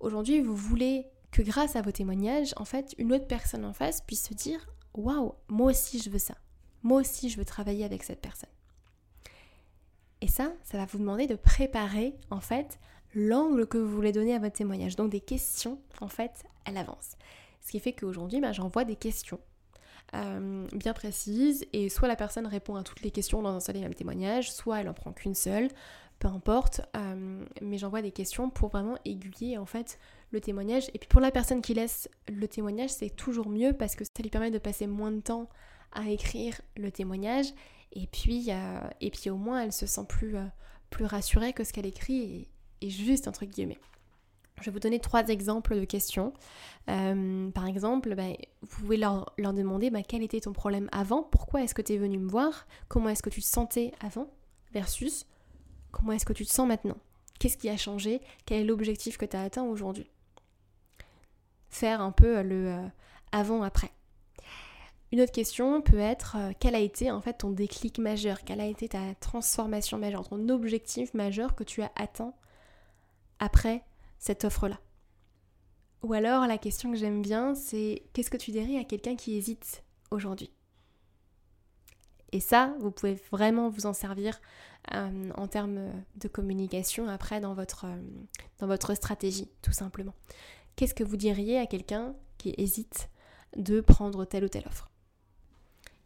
Aujourd'hui, 0.00 0.40
vous 0.40 0.56
voulez 0.56 1.06
que 1.34 1.42
grâce 1.42 1.74
à 1.74 1.82
vos 1.82 1.90
témoignages, 1.90 2.54
en 2.58 2.64
fait, 2.64 2.94
une 2.96 3.12
autre 3.12 3.26
personne 3.26 3.64
en 3.64 3.72
face 3.72 4.00
puisse 4.00 4.28
se 4.28 4.34
dire 4.34 4.68
waouh, 4.94 5.34
moi 5.48 5.72
aussi 5.72 5.98
je 5.98 6.08
veux 6.08 6.20
ça. 6.20 6.36
Moi 6.84 7.00
aussi 7.00 7.28
je 7.28 7.36
veux 7.36 7.44
travailler 7.44 7.84
avec 7.84 8.04
cette 8.04 8.20
personne. 8.20 8.50
Et 10.20 10.28
ça, 10.28 10.52
ça 10.62 10.78
va 10.78 10.86
vous 10.86 10.98
demander 10.98 11.26
de 11.26 11.34
préparer 11.34 12.14
en 12.30 12.40
fait 12.40 12.78
l'angle 13.16 13.66
que 13.66 13.78
vous 13.78 13.92
voulez 13.92 14.12
donner 14.12 14.32
à 14.32 14.38
votre 14.38 14.54
témoignage. 14.54 14.94
Donc 14.94 15.10
des 15.10 15.20
questions 15.20 15.80
en 16.00 16.06
fait 16.06 16.44
à 16.66 16.70
l'avance. 16.70 17.16
Ce 17.60 17.72
qui 17.72 17.80
fait 17.80 17.94
qu'aujourd'hui, 17.94 18.40
bah, 18.40 18.52
j'envoie 18.52 18.84
des 18.84 18.96
questions 18.96 19.40
euh, 20.14 20.68
bien 20.72 20.92
précise 20.92 21.66
et 21.72 21.88
soit 21.88 22.06
la 22.06 22.14
personne 22.14 22.46
répond 22.46 22.76
à 22.76 22.84
toutes 22.84 23.02
les 23.02 23.10
questions 23.10 23.42
dans 23.42 23.56
un 23.56 23.60
seul 23.60 23.76
et 23.76 23.80
même 23.80 23.94
témoignage, 23.94 24.52
soit 24.52 24.82
elle 24.82 24.88
en 24.88 24.94
prend 24.94 25.12
qu'une 25.12 25.34
seule, 25.34 25.68
peu 26.20 26.28
importe, 26.28 26.82
euh, 26.96 27.44
mais 27.60 27.76
j'envoie 27.76 28.02
des 28.02 28.12
questions 28.12 28.50
pour 28.50 28.68
vraiment 28.68 28.96
aiguiller 29.04 29.58
en 29.58 29.66
fait 29.66 29.98
le 30.34 30.40
témoignage. 30.40 30.90
Et 30.94 30.98
puis 30.98 31.08
pour 31.08 31.20
la 31.20 31.30
personne 31.30 31.62
qui 31.62 31.74
laisse 31.74 32.08
le 32.28 32.46
témoignage, 32.46 32.90
c'est 32.90 33.10
toujours 33.10 33.48
mieux 33.48 33.72
parce 33.72 33.94
que 33.94 34.04
ça 34.04 34.22
lui 34.22 34.30
permet 34.30 34.50
de 34.50 34.58
passer 34.58 34.86
moins 34.86 35.12
de 35.12 35.20
temps 35.20 35.48
à 35.92 36.10
écrire 36.10 36.60
le 36.76 36.90
témoignage 36.90 37.46
et 37.92 38.06
puis, 38.06 38.46
euh, 38.50 38.80
et 39.00 39.10
puis 39.10 39.30
au 39.30 39.36
moins 39.36 39.62
elle 39.62 39.72
se 39.72 39.86
sent 39.86 40.04
plus, 40.08 40.36
plus 40.90 41.04
rassurée 41.04 41.52
que 41.52 41.64
ce 41.64 41.72
qu'elle 41.72 41.86
écrit 41.86 42.48
est 42.82 42.90
juste 42.90 43.28
entre 43.28 43.44
guillemets. 43.44 43.78
Je 44.60 44.66
vais 44.66 44.70
vous 44.70 44.80
donner 44.80 45.00
trois 45.00 45.26
exemples 45.28 45.78
de 45.78 45.84
questions. 45.84 46.32
Euh, 46.88 47.50
par 47.50 47.66
exemple, 47.66 48.14
ben, 48.14 48.34
vous 48.62 48.82
pouvez 48.82 48.96
leur, 48.96 49.34
demander 49.36 49.90
ben, 49.90 50.02
quel 50.06 50.22
était 50.22 50.40
ton 50.40 50.52
problème 50.52 50.88
avant, 50.92 51.22
pourquoi 51.22 51.62
est-ce 51.62 51.74
que 51.74 51.82
tu 51.82 51.94
es 51.94 51.96
venu 51.96 52.18
me 52.18 52.28
voir, 52.28 52.66
comment 52.88 53.08
est-ce 53.08 53.22
que 53.22 53.30
tu 53.30 53.40
te 53.40 53.46
sentais 53.46 53.92
avant, 54.00 54.28
versus 54.72 55.26
comment 55.90 56.12
est-ce 56.12 56.26
que 56.26 56.32
tu 56.32 56.46
te 56.46 56.50
sens 56.50 56.68
maintenant? 56.68 56.96
Qu'est-ce 57.38 57.56
qui 57.56 57.68
a 57.68 57.76
changé? 57.76 58.20
Quel 58.46 58.62
est 58.62 58.64
l'objectif 58.64 59.18
que 59.18 59.26
tu 59.26 59.36
as 59.36 59.42
atteint 59.42 59.64
aujourd'hui? 59.64 60.06
Faire 61.74 62.00
un 62.00 62.12
peu 62.12 62.40
le 62.42 62.68
euh, 62.68 62.86
avant-après. 63.32 63.90
Une 65.10 65.20
autre 65.20 65.32
question 65.32 65.82
peut 65.82 65.98
être 65.98 66.36
euh, 66.38 66.52
quel 66.60 66.76
a 66.76 66.78
été 66.78 67.10
en 67.10 67.20
fait 67.20 67.38
ton 67.38 67.50
déclic 67.50 67.98
majeur, 67.98 68.44
quelle 68.44 68.60
a 68.60 68.66
été 68.66 68.90
ta 68.90 69.16
transformation 69.16 69.98
majeure, 69.98 70.28
ton 70.28 70.48
objectif 70.50 71.12
majeur 71.14 71.56
que 71.56 71.64
tu 71.64 71.82
as 71.82 71.90
atteint 71.96 72.32
après 73.40 73.82
cette 74.20 74.44
offre-là? 74.44 74.78
Ou 76.04 76.12
alors 76.12 76.46
la 76.46 76.58
question 76.58 76.92
que 76.92 76.96
j'aime 76.96 77.22
bien, 77.22 77.56
c'est 77.56 78.04
qu'est-ce 78.12 78.30
que 78.30 78.36
tu 78.36 78.52
dirais 78.52 78.78
à 78.78 78.84
quelqu'un 78.84 79.16
qui 79.16 79.36
hésite 79.36 79.82
aujourd'hui? 80.12 80.52
Et 82.30 82.38
ça, 82.38 82.72
vous 82.78 82.92
pouvez 82.92 83.20
vraiment 83.32 83.68
vous 83.68 83.86
en 83.86 83.92
servir 83.92 84.40
euh, 84.94 85.30
en 85.34 85.48
termes 85.48 85.90
de 86.14 86.28
communication 86.28 87.08
après 87.08 87.38
euh, 87.38 87.40
dans 87.40 88.66
votre 88.68 88.94
stratégie, 88.94 89.50
tout 89.60 89.72
simplement. 89.72 90.14
Qu'est-ce 90.76 90.94
que 90.94 91.04
vous 91.04 91.16
diriez 91.16 91.58
à 91.58 91.66
quelqu'un 91.66 92.14
qui 92.38 92.54
hésite 92.58 93.08
de 93.56 93.80
prendre 93.80 94.24
telle 94.24 94.44
ou 94.44 94.48
telle 94.48 94.66
offre? 94.66 94.90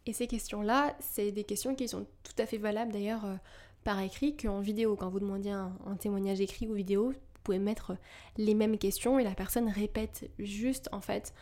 Et 0.06 0.12
ces 0.12 0.26
questions-là, 0.26 0.96
c'est 1.00 1.32
des 1.32 1.44
questions 1.44 1.74
qui 1.74 1.88
sont 1.88 2.06
tout 2.22 2.42
à 2.42 2.46
fait 2.46 2.58
valables 2.58 2.92
d'ailleurs 2.92 3.24
euh, 3.24 3.36
par 3.84 4.00
écrit 4.00 4.36
qu'en 4.36 4.60
vidéo. 4.60 4.96
Quand 4.96 5.10
vous 5.10 5.20
demandiez 5.20 5.52
un, 5.52 5.96
témoignage 5.98 6.40
écrit 6.40 6.66
ou 6.66 6.74
vidéo, 6.74 7.12
pouvez 7.44 7.58
mettre 7.58 7.96
les 8.36 8.54
mêmes 8.54 8.78
questions 8.78 9.18
et 9.18 9.24
la 9.24 9.34
personne 9.34 9.68
répète 9.68 10.30
juste 10.38 10.88
en 10.92 11.00
fait 11.00 11.34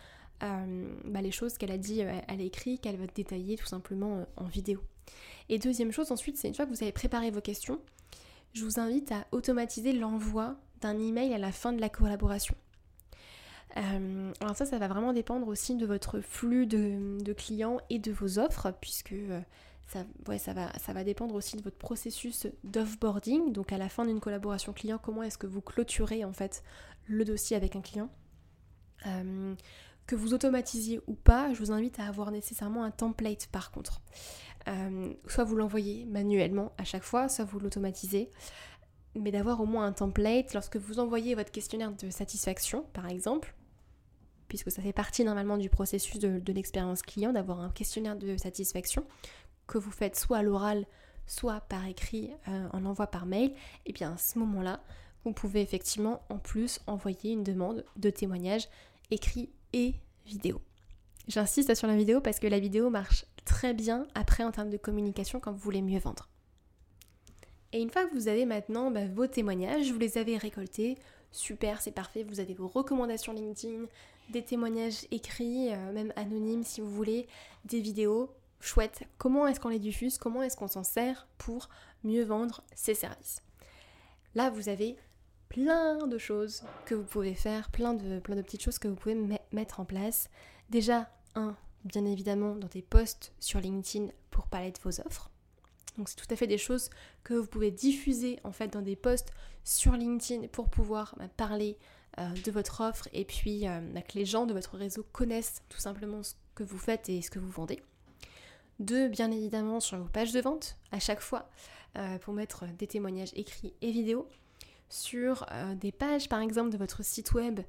euh, 0.43 0.89
bah, 1.05 1.21
les 1.21 1.31
choses 1.31 1.59
qu'elle 1.59 1.73
a 1.73 1.79
dit 1.79 2.03
euh, 2.03 2.13
à 2.29 2.35
l'écrit, 2.37 2.79
qu'elle 2.79 2.97
va 2.97 3.07
détailler 3.07 3.57
tout 3.57 3.67
simplement 3.67 4.25
en 4.37 4.45
vidéo. 4.45 4.81
Et 5.49 5.59
deuxième 5.59 5.93
chose 5.93 6.11
ensuite, 6.13 6.37
c'est 6.37 6.49
une 6.49 6.55
fois 6.55 6.67
que 6.67 6.71
vous 6.71 6.83
avez 6.83 6.93
préparé 6.93 7.31
vos 7.31 7.41
questions, 7.41 7.81
je 8.53 8.65
vous 8.65 8.81
invite 8.81 9.13
à 9.13 9.27
automatiser 9.33 9.93
l'envoi 9.93 10.57
d'un 10.81 10.99
email 10.99 11.33
à 11.35 11.39
la 11.39 11.53
fin 11.53 11.73
de 11.73 11.81
la 11.81 11.89
collaboration. 11.89 12.55
Alors 13.77 14.57
ça, 14.57 14.65
ça 14.65 14.79
va 14.79 14.89
vraiment 14.89 15.13
dépendre 15.13 15.47
aussi 15.49 15.75
de 15.75 15.85
votre 15.85 16.21
flux 16.21 16.67
de, 16.67 17.33
clients 17.35 17.79
et 17.91 17.99
de 17.99 18.11
vos 18.11 18.39
offres, 18.39 18.73
puisque 18.81 19.15
ça, 19.87 20.05
ça, 20.39 20.53
va, 20.53 20.73
ça 20.79 20.93
va 20.93 21.05
dépendre 21.05 21.35
aussi 21.35 21.57
de 21.57 21.63
votre 21.63 21.77
processus 21.77 22.47
d'offboarding. 22.65 23.53
Donc 23.53 23.73
à 23.73 23.79
la 23.79 23.89
fin 23.89 24.05
d'une 24.05 24.21
collaboration 24.21 24.73
client, 24.73 24.99
comment 25.03 25.23
est-ce 25.23 25.39
que 25.39 25.47
vous 25.47 25.61
clôturez 25.61 26.25
en 26.25 26.33
fait 26.33 26.65
le 27.07 27.25
dossier 27.25 27.57
avec 27.57 27.77
un 27.77 27.83
client? 27.83 28.11
Euh, 29.07 29.55
Que 30.07 30.17
vous 30.17 30.35
automatisiez 30.35 31.01
ou 31.07 31.15
pas, 31.15 31.53
je 31.53 31.59
vous 31.59 31.73
invite 31.73 31.99
à 32.01 32.07
avoir 32.07 32.31
nécessairement 32.31 32.83
un 32.85 32.91
template 32.91 33.49
par 33.49 33.71
contre. 33.71 34.01
Euh, 34.69 35.13
soit 35.29 35.45
vous 35.45 35.57
l'envoyez 35.57 36.05
manuellement 36.07 36.73
à 36.79 36.85
chaque 36.85 37.05
fois, 37.05 37.29
soit 37.29 37.45
vous 37.45 37.61
l'automatisez. 37.61 38.31
Mais 39.15 39.31
d'avoir 39.31 39.61
au 39.61 39.67
moins 39.67 39.87
un 39.87 39.93
template 39.93 40.53
lorsque 40.53 40.77
vous 40.77 40.99
envoyez 40.99 41.35
votre 41.35 41.51
questionnaire 41.51 41.93
de 41.93 42.11
satisfaction, 42.11 42.83
par 42.93 43.09
exemple, 43.09 43.55
puisque 44.49 44.71
ça 44.71 44.83
fait 44.83 44.93
partie 44.93 45.25
normalement 45.25 45.57
du 45.57 45.69
processus 45.69 46.19
de, 46.19 46.53
l'expérience 46.53 47.03
client, 47.03 47.33
d'avoir 47.33 47.61
un 47.61 47.71
questionnaire 47.71 48.17
de 48.17 48.37
satisfaction 48.37 49.05
que 49.67 49.79
vous 49.79 49.91
faites 49.91 50.17
soit 50.17 50.39
à 50.39 50.43
l'oral, 50.43 50.87
soit 51.27 51.61
par 51.61 51.87
écrit 51.87 52.31
euh, 52.49 52.69
en 52.73 52.85
envoi 52.85 53.09
par 53.09 53.27
mail, 53.27 53.51
et 53.51 53.55
eh 53.87 53.93
bien 53.93 54.13
à 54.13 54.17
ce 54.17 54.39
moment-là, 54.39 54.81
vous 55.25 55.33
pouvez 55.33 55.61
effectivement 55.61 56.23
en 56.29 56.39
plus 56.39 56.81
envoyer 56.87 57.33
une 57.33 57.43
demande 57.43 57.85
de 57.97 58.11
témoignage 58.11 58.69
écrit 59.11 59.51
et 59.73 59.95
vidéo. 60.25 60.61
J'insiste 61.27 61.75
sur 61.75 61.89
la 61.89 61.97
vidéo 61.97 62.21
parce 62.21 62.39
que 62.39 62.47
la 62.47 62.61
vidéo 62.61 62.91
marche 62.91 63.27
très 63.45 63.75
bien 63.75 64.07
après 64.15 64.45
en 64.45 64.53
termes 64.53 64.71
de 64.71 64.77
communication 64.77 65.41
quand 65.41 65.53
vous 65.53 65.59
voulez 65.59 65.83
mieux 65.83 65.99
vendre. 65.99 66.29
Et 67.73 67.81
une 67.81 67.91
fois 67.91 68.07
que 68.07 68.15
vous 68.15 68.29
avez 68.29 68.47
maintenant 68.47 68.93
bah, 68.93 69.07
vos 69.13 69.27
témoignages, 69.27 69.91
vous 69.91 69.99
les 69.99 70.19
avez 70.19 70.39
récoltés 70.39 70.97
super, 71.33 71.81
c'est 71.81 71.93
parfait. 71.93 72.23
Vous 72.23 72.41
avez 72.41 72.55
vos 72.55 72.69
recommandations 72.69 73.33
LinkedIn, 73.33 73.87
des 74.31 74.45
témoignages 74.45 75.07
écrits, 75.11 75.73
euh, 75.73 75.93
même 75.93 76.13
anonymes 76.17 76.65
si 76.65 76.81
vous 76.81 76.91
voulez, 76.91 77.27
des 77.65 77.81
vidéos. 77.81 78.31
Chouette. 78.59 79.03
Comment 79.19 79.47
est-ce 79.47 79.61
qu'on 79.61 79.69
les 79.69 79.79
diffuse? 79.79 80.19
Comment 80.19 80.43
est-ce 80.43 80.57
qu'on 80.57 80.67
s'en 80.67 80.83
sert 80.83 81.29
pour 81.39 81.69
mieux 82.05 82.25
vendre 82.25 82.63
ses 82.75 82.95
services? 82.95 83.43
Là, 84.35 84.51
vous 84.51 84.69
avez 84.69 84.97
plein 85.49 86.07
de 86.07 86.19
choses 86.19 86.63
que 86.87 86.95
vous 86.95 87.05
pouvez 87.05 87.35
faire, 87.35 87.71
plein 87.71 87.95
de, 87.95 88.19
petites 88.19 88.63
choses 88.63 88.79
que 88.79 88.89
vous 88.89 88.97
pouvez 88.97 89.17
mettre 89.53 89.81
en 89.81 89.85
place. 89.85 90.29
Déjà, 90.71 91.09
un, 91.35 91.55
bien 91.85 92.05
évidemment, 92.07 92.57
dans 92.57 92.69
des 92.69 92.83
posts 92.83 93.33
sur 93.39 93.61
LinkedIn 93.61 94.09
pour 94.31 94.47
parler 94.47 94.73
de 94.73 94.79
vos 94.83 95.01
offres. 95.01 95.31
Donc 95.97 96.09
c'est 96.09 96.17
tout 96.17 96.33
à 96.33 96.37
fait 96.37 96.47
des 96.47 96.59
choses 96.59 96.91
que 97.25 97.35
vous 97.35 97.47
pouvez 97.47 97.71
diffuser 97.71 98.39
en 98.45 98.53
fait 98.53 98.69
dans 98.69 98.83
des 98.83 98.97
posts 98.97 99.33
sur 99.65 99.93
LinkedIn 99.93 100.49
pour 100.49 100.69
pouvoir 100.69 101.15
bah, 101.19 101.29
parler 101.37 101.79
de 102.19 102.51
votre 102.51 102.81
offre 102.81 103.09
et 103.13 103.25
puis 103.25 103.69
euh, 103.69 103.81
bah, 103.93 104.03
que 104.03 104.19
les 104.19 104.25
gens 104.25 104.47
de 104.47 104.53
votre 104.53 104.77
réseau 104.77 105.05
connaissent 105.13 105.63
tout 105.69 105.79
simplement 105.79 106.23
ce 106.23 106.35
que 106.55 106.65
vous 106.65 106.79
faites 106.79 107.09
et 107.09 107.23
ce 107.23 107.31
que 107.31 107.39
vous 107.39 107.51
vendez. 107.51 107.83
Deux, 108.79 109.09
bien 109.09 109.31
évidemment 109.31 109.81
sur 109.81 109.99
vos 109.99 110.09
pages 110.09 110.33
de 110.33 110.41
vente 110.41 110.77
à 110.93 110.99
chaque 110.99 111.21
fois 111.21 111.49
euh, 111.97 112.19
pour 112.19 112.35
mettre 112.35 112.67
des 112.79 112.87
témoignages 112.87 113.33
écrits 113.35 113.75
et 113.83 113.91
vidéos. 113.91 114.29
Sur 114.89 115.47
des 115.81 115.91
pages 115.91 116.29
par 116.29 116.41
exemple 116.41 116.71
de 116.71 116.77
votre 116.77 117.05
site 117.05 117.33
web 117.33 117.61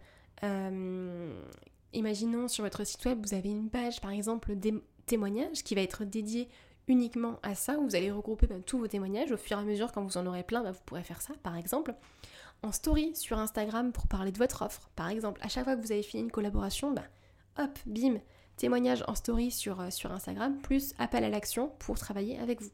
imaginons 1.94 2.48
sur 2.48 2.63
votre 2.63 2.86
site 2.86 3.04
web, 3.06 3.25
vous 3.25 3.34
avez 3.34 3.50
une 3.50 3.72
page 3.72 4.01
par 4.01 4.12
exemple 4.12 4.56
des 4.56 4.75
témoignages 5.08 5.63
qui 5.63 5.74
va 5.74 5.82
être 5.82 6.04
dédiée 6.04 6.48
uniquement 6.88 7.39
à 7.44 7.56
ça, 7.56 7.77
où 7.77 7.84
vous 7.84 7.96
allez 7.96 8.12
regrouper 8.12 8.48
ben, 8.48 8.62
tous 8.62 8.77
vos 8.80 8.88
témoignages. 8.88 9.32
Au 9.32 9.38
fur 9.38 9.58
et 9.58 9.62
à 9.62 9.63
mesure, 9.63 9.92
quand 9.92 10.04
vous 10.04 10.18
en 10.18 10.25
aurez 10.25 10.44
plein, 10.44 10.63
ben, 10.63 10.72
vous 10.72 10.82
pourrez 10.86 11.04
faire 11.04 11.22
ça, 11.22 11.34
par 11.44 11.58
exemple. 11.58 11.94
En 12.64 12.72
story 12.72 13.16
sur 13.16 13.38
Instagram 13.38 13.92
pour 13.92 14.08
parler 14.08 14.32
de 14.32 14.38
votre 14.38 14.64
offre, 14.64 14.90
par 14.96 15.10
exemple. 15.10 15.40
À 15.44 15.48
chaque 15.48 15.64
fois 15.64 15.76
que 15.76 15.82
vous 15.82 15.92
avez 15.92 16.04
fini 16.04 16.24
une 16.24 16.32
collaboration, 16.32 16.92
ben, 16.92 17.06
hop, 17.58 17.78
bim, 17.86 18.20
témoignage 18.56 19.04
en 19.08 19.16
story 19.16 19.52
sur, 19.52 19.80
euh, 19.80 19.90
sur 19.90 20.12
Instagram, 20.12 20.58
plus 20.62 20.94
appel 20.98 21.24
à 21.24 21.30
l'action 21.30 21.72
pour 21.80 21.98
travailler 21.98 22.40
avec 22.40 22.62
vous. 22.62 22.72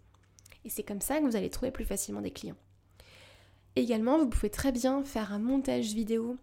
Et 0.65 0.69
c'est 0.69 0.83
comme 0.83 1.01
ça 1.01 1.19
que 1.19 1.25
vous 1.25 1.35
allez 1.35 1.49
trouver 1.49 1.71
plus 1.71 1.85
facilement 1.85 2.21
des 2.21 2.31
clients. 2.31 2.55
Également, 3.75 4.17
vous 4.17 4.29
pouvez 4.29 4.49
très 4.49 4.71
bien 4.71 5.03
faire 5.03 5.33
un 5.33 5.39
montage 5.39 5.93
vidéo 5.93 6.37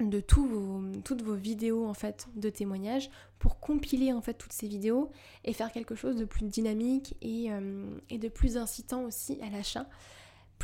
de 0.00 0.18
toutes 0.18 1.22
vos 1.22 1.34
vidéos 1.34 1.86
en 1.86 1.94
fait 1.94 2.26
de 2.34 2.50
témoignages 2.50 3.10
pour 3.38 3.60
compiler 3.60 4.12
en 4.12 4.20
fait 4.20 4.34
toutes 4.34 4.52
ces 4.52 4.66
vidéos 4.66 5.12
et 5.44 5.52
faire 5.52 5.70
quelque 5.70 5.94
chose 5.94 6.16
de 6.16 6.24
plus 6.24 6.44
dynamique 6.44 7.16
et, 7.22 7.52
euh, 7.52 7.96
et 8.10 8.18
de 8.18 8.28
plus 8.28 8.56
incitant 8.56 9.04
aussi 9.04 9.38
à 9.40 9.50
l'achat 9.50 9.86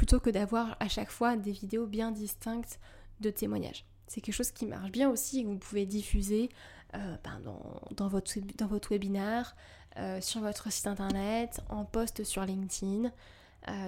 plutôt 0.00 0.18
que 0.18 0.30
d'avoir 0.30 0.78
à 0.80 0.88
chaque 0.88 1.10
fois 1.10 1.36
des 1.36 1.52
vidéos 1.52 1.86
bien 1.86 2.10
distinctes 2.10 2.80
de 3.20 3.28
témoignages. 3.28 3.84
C'est 4.06 4.22
quelque 4.22 4.34
chose 4.34 4.50
qui 4.50 4.64
marche 4.64 4.90
bien 4.90 5.10
aussi 5.10 5.42
que 5.42 5.48
vous 5.48 5.58
pouvez 5.58 5.84
diffuser 5.84 6.48
euh, 6.94 7.16
ben, 7.22 7.38
dans, 7.90 8.08
votre, 8.08 8.32
dans 8.56 8.66
votre 8.66 8.88
webinaire, 8.88 9.54
euh, 9.98 10.18
sur 10.22 10.40
votre 10.40 10.72
site 10.72 10.86
internet, 10.86 11.60
en 11.68 11.84
post 11.84 12.24
sur 12.24 12.42
LinkedIn, 12.46 13.12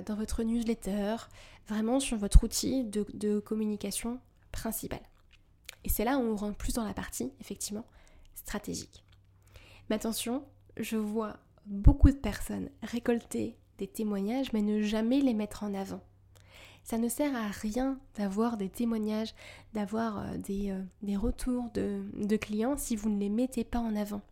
dans 0.04 0.14
votre 0.14 0.42
newsletter, 0.42 1.16
vraiment 1.66 1.98
sur 1.98 2.18
votre 2.18 2.44
outil 2.44 2.84
de 2.84 3.38
communication 3.38 4.20
principal. 4.52 5.00
Et 5.82 5.88
c'est 5.88 6.04
là 6.04 6.18
où 6.18 6.20
on 6.20 6.36
rentre 6.36 6.58
plus 6.58 6.74
dans 6.74 6.84
la 6.84 6.92
partie, 6.92 7.32
effectivement, 7.40 7.86
stratégique. 8.34 9.02
Mais 9.88 9.96
attention, 9.96 10.44
je 10.76 10.98
vois 10.98 11.38
beaucoup 11.64 12.10
de 12.10 12.16
personnes 12.16 12.68
récolter 12.82 13.56
témoignages, 13.86 14.52
mais 14.52 14.62
ne 14.62 14.82
jamais 14.82 15.20
les 15.20 15.34
mettre 15.34 15.62
en 15.62 15.74
avant. 15.74 16.00
Ça 16.84 16.98
ne 16.98 17.08
sert 17.08 17.34
à 17.36 17.48
rien 17.48 17.98
d'avoir 18.16 18.56
des 18.56 18.68
témoignages, 18.68 19.34
d'avoir 19.72 20.18
euh, 20.18 20.36
euh, 20.50 20.82
des, 21.02 21.16
retours 21.16 21.70
de, 21.74 22.02
de 22.14 22.36
clients 22.36 22.76
si 22.76 22.96
vous 22.96 23.08
ne 23.08 23.20
les 23.20 23.28
mettez 23.28 23.64
pas 23.64 23.78
en 23.78 23.94
avant. 23.94 24.22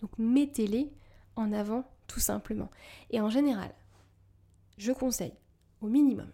Donc 0.00 0.10
mettez-les 0.18 0.90
en 1.36 1.52
avant 1.52 1.84
tout 2.06 2.20
simplement. 2.20 2.70
Et 3.10 3.20
en 3.20 3.30
général, 3.30 3.72
je 4.76 4.92
conseille 4.92 5.34
au 5.80 5.86
minimum, 5.86 6.30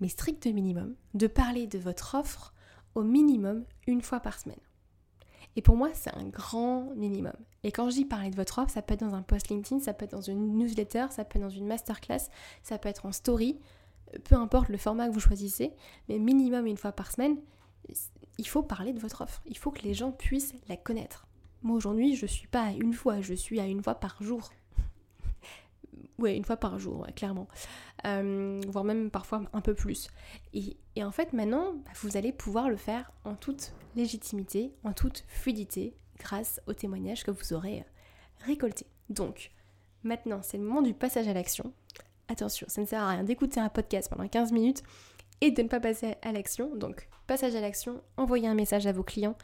mais 0.00 0.08
strict 0.08 0.46
minimum, 0.46 0.94
de 1.14 1.26
parler 1.26 1.66
de 1.66 1.78
votre 1.78 2.14
offre 2.14 2.52
au 2.94 3.02
minimum 3.02 3.64
une 3.86 4.02
fois 4.02 4.20
par 4.20 4.38
semaine. 4.38 4.58
Et 5.58 5.60
pour 5.60 5.74
moi, 5.74 5.90
c'est 5.92 6.14
un 6.14 6.28
grand 6.28 6.94
minimum. 6.94 7.32
Et 7.64 7.72
quand 7.72 7.90
je 7.90 7.96
dis 7.96 8.04
parler 8.04 8.30
de 8.30 8.36
votre 8.36 8.60
offre, 8.60 8.70
ça 8.70 8.80
peut 8.80 8.94
être 8.94 9.00
dans 9.00 9.16
un 9.16 9.22
post 9.22 9.48
LinkedIn, 9.48 9.80
ça 9.80 9.92
peut 9.92 10.04
être 10.04 10.12
dans 10.12 10.20
une 10.20 10.56
newsletter, 10.56 11.06
ça 11.10 11.24
peut 11.24 11.40
être 11.40 11.44
dans 11.44 11.50
une 11.50 11.66
masterclass, 11.66 12.30
ça 12.62 12.78
peut 12.78 12.88
être 12.88 13.06
en 13.06 13.10
story, 13.10 13.58
peu 14.22 14.36
importe 14.36 14.68
le 14.68 14.78
format 14.78 15.08
que 15.08 15.12
vous 15.12 15.18
choisissez, 15.18 15.72
mais 16.08 16.20
minimum 16.20 16.64
une 16.68 16.76
fois 16.76 16.92
par 16.92 17.10
semaine, 17.10 17.38
il 18.38 18.46
faut 18.46 18.62
parler 18.62 18.92
de 18.92 19.00
votre 19.00 19.22
offre. 19.22 19.42
Il 19.46 19.58
faut 19.58 19.72
que 19.72 19.82
les 19.82 19.94
gens 19.94 20.12
puissent 20.12 20.54
la 20.68 20.76
connaître. 20.76 21.26
Moi 21.62 21.76
aujourd'hui, 21.76 22.14
je 22.14 22.26
ne 22.26 22.30
suis 22.30 22.46
pas 22.46 22.62
à 22.62 22.70
une 22.70 22.92
fois, 22.92 23.20
je 23.20 23.34
suis 23.34 23.58
à 23.58 23.66
une 23.66 23.82
fois 23.82 23.96
par 23.96 24.22
jour. 24.22 24.50
Ouais, 26.18 26.36
une 26.36 26.44
fois 26.44 26.56
par 26.56 26.78
jour, 26.78 27.06
clairement. 27.14 27.48
Euh, 28.06 28.60
voire 28.68 28.84
même 28.84 29.10
parfois 29.10 29.42
un 29.52 29.60
peu 29.60 29.74
plus. 29.74 30.08
Et, 30.52 30.76
en 31.02 31.10
fait, 31.10 31.32
maintenant, 31.32 31.74
bah, 31.84 31.92
vous 32.02 32.16
allez 32.16 32.32
pouvoir 32.32 32.68
le 32.68 32.76
faire 32.76 33.12
en 33.24 33.34
toute 33.34 33.72
légitimité, 33.96 34.72
en 34.84 34.92
toute 34.92 35.24
fluidité, 35.28 35.96
grâce 36.18 36.60
aux 36.66 36.74
témoignages 36.74 37.24
que 37.24 37.30
vous 37.30 37.52
aurez 37.52 37.80
euh, 37.80 38.44
récoltés. 38.46 38.86
Donc, 39.08 39.50
maintenant, 40.02 40.40
c'est 40.42 40.58
le 40.58 40.64
moment 40.64 40.82
du 40.82 40.94
passage 40.94 41.28
à 41.28 41.32
l'action. 41.32 41.72
Attention, 42.28 42.66
ça 42.68 42.80
ne 42.80 42.86
sert 42.86 43.02
à 43.02 43.10
rien 43.10 43.24
d'écouter 43.24 43.60
un 43.60 43.68
podcast 43.68 44.10
pendant 44.10 44.28
15 44.28 44.52
minutes 44.52 44.82
et 45.40 45.50
de 45.50 45.62
ne 45.62 45.68
pas 45.68 45.80
passer 45.80 46.16
à 46.22 46.32
l'action. 46.32 46.74
Donc, 46.76 47.08
passage 47.26 47.54
à 47.54 47.60
l'action, 47.60 48.02
envoyez 48.16 48.48
un 48.48 48.54
message 48.54 48.86
à 48.86 48.92
vos 48.92 49.02
clients 49.02 49.36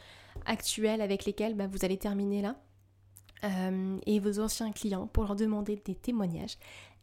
actuels 0.45 1.01
avec 1.01 1.25
lesquels 1.25 1.55
bah, 1.55 1.67
vous 1.67 1.85
allez 1.85 1.97
terminer 1.97 2.43
là 2.43 2.57
euh, 3.45 3.99
et 4.07 4.19
vos 4.19 4.41
anciens 4.41 4.73
clients 4.73 5.07
pour 5.07 5.25
leur 5.25 5.37
demander 5.37 5.81
des 5.85 5.95
témoignages. 5.95 6.57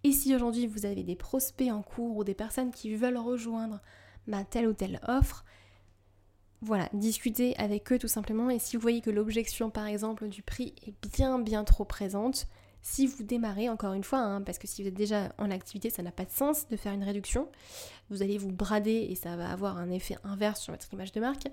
Et 0.04 0.12
si 0.12 0.36
aujourd'hui 0.36 0.68
vous 0.68 0.86
avez 0.86 1.04
des 1.04 1.16
prospects 1.16 1.72
en 1.72 1.82
cours 1.82 2.18
ou 2.18 2.24
des 2.24 2.34
personnes 2.34 2.72
qui 2.72 2.96
veulent 2.96 3.18
rejoindre 3.18 3.80
ma 4.28 4.44
telle 4.44 4.68
ou 4.68 4.74
telle 4.74 5.00
offre, 5.08 5.46
voilà, 6.62 6.90
discutez 6.94 7.56
avec 7.58 7.92
eux 7.92 8.00
tout 8.00 8.08
simplement. 8.08 8.50
Et 8.50 8.60
si 8.60 8.76
vous 8.76 8.82
voyez 8.82 9.02
que 9.02 9.10
l'objection 9.10 9.70
par 9.70 9.88
exemple 9.88 10.28
du 10.28 10.42
prix 10.42 10.74
est 10.86 10.94
bien 11.16 11.40
bien 11.40 11.64
trop 11.64 11.86
présente, 11.86 12.48
si 12.84 13.06
vous 13.06 13.24
démarrez, 13.24 13.70
encore 13.70 13.94
une 13.94 14.04
fois, 14.04 14.20
hein, 14.20 14.42
parce 14.42 14.58
que 14.58 14.68
si 14.68 14.82
vous 14.82 14.88
êtes 14.88 14.96
déjà 14.96 15.34
en 15.38 15.52
activité, 15.52 15.90
ça 15.90 16.02
n'a 16.02 16.12
pas 16.12 16.26
de 16.26 16.32
sens 16.32 16.68
de 16.68 16.76
faire 16.76 16.94
une 16.94 17.04
réduction. 17.04 17.48
Vous 18.10 18.24
allez 18.24 18.38
vous 18.38 18.52
brader 18.52 19.08
et 19.10 19.16
ça 19.16 19.36
va 19.36 19.52
avoir 19.52 19.78
un 19.78 19.92
effet 19.92 20.18
inverse 20.24 20.62
sur 20.62 20.74
votre 20.74 20.92
image 20.92 21.12
de 21.12 21.20
marque. 21.20 21.48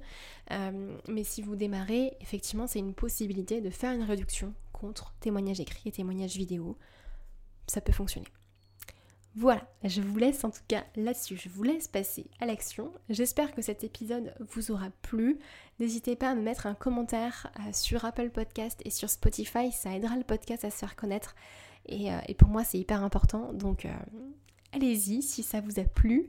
Euh, 0.53 0.96
mais 1.07 1.24
si 1.24 1.42
vous 1.42 1.55
démarrez, 1.55 2.16
effectivement, 2.20 2.66
c'est 2.66 2.79
une 2.79 2.94
possibilité 2.94 3.61
de 3.61 3.68
faire 3.68 3.92
une 3.92 4.05
réduction 4.05 4.55
contre 4.78 5.14
témoignage 5.20 5.60
écrit 5.60 5.88
et 5.88 5.92
témoignage 5.92 6.36
vidéo. 6.36 6.78
Ça 7.66 7.80
peut 7.80 7.92
fonctionner. 7.92 8.28
Voilà, 9.40 9.62
je 9.84 10.00
vous 10.00 10.16
laisse 10.16 10.42
en 10.42 10.50
tout 10.50 10.62
cas 10.66 10.84
là-dessus, 10.96 11.36
je 11.36 11.48
vous 11.48 11.62
laisse 11.62 11.86
passer 11.86 12.26
à 12.40 12.46
l'action. 12.46 12.92
J'espère 13.08 13.54
que 13.54 13.62
cet 13.62 13.84
épisode 13.84 14.34
vous 14.40 14.72
aura 14.72 14.90
plu. 15.02 15.38
N'hésitez 15.78 16.16
pas 16.16 16.30
à 16.30 16.34
me 16.34 16.42
mettre 16.42 16.66
un 16.66 16.74
commentaire 16.74 17.48
euh, 17.60 17.72
sur 17.72 18.04
Apple 18.04 18.30
Podcast 18.30 18.80
et 18.84 18.90
sur 18.90 19.08
Spotify, 19.08 19.70
ça 19.70 19.94
aidera 19.94 20.16
le 20.16 20.24
podcast 20.24 20.64
à 20.64 20.70
se 20.70 20.78
faire 20.78 20.96
connaître. 20.96 21.36
Et, 21.86 22.12
euh, 22.12 22.18
pour 22.36 22.48
moi 22.48 22.64
c'est 22.64 22.78
hyper 22.78 23.04
important, 23.04 23.52
donc 23.52 23.84
euh, 23.84 23.92
allez-y 24.72 25.22
si 25.22 25.44
ça 25.44 25.60
vous 25.60 25.78
a 25.78 25.84
plu. 25.84 26.28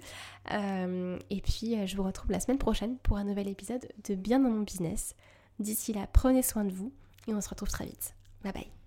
et 0.51 1.41
puis 1.41 1.88
je 1.88 1.97
vous 1.97 2.03
retrouve 2.03 2.29
la 2.29 2.39
semaine 2.39 2.59
prochaine 2.59 2.97
pour 2.99 3.17
un 3.17 3.23
nouvel 3.23 3.47
épisode 3.47 3.88
de 4.07 4.13
Bien 4.13 4.39
dans 4.39 4.51
mon 4.51 4.62
business. 4.62 5.15
D'ici 5.57 5.93
là, 5.93 6.07
prenez 6.13 6.43
soin 6.43 6.63
de 6.63 6.71
vous 6.71 6.93
et 7.27 7.33
on 7.33 7.41
se 7.41 7.49
retrouve 7.49 7.69
très 7.69 7.85
vite. 7.85 8.13
Bye 8.43 8.52
bye. 8.52 8.79